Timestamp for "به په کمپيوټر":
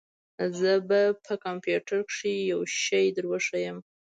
0.89-1.97